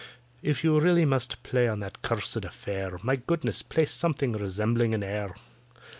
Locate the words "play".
1.43-1.67, 3.61-3.85